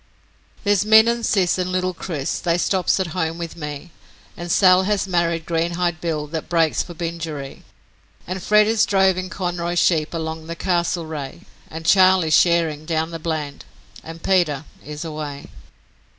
[0.63, 3.91] 'There's Min and Sis and little Chris, they stops at home with me,
[4.35, 7.61] And Sal has married Greenhide Bill that breaks for Bingeree.
[8.25, 13.63] And Fred is drovin' Conroy's sheep along the Castlereagh, And Charley's shearin' down the Bland,
[14.03, 15.45] and Peter is away.'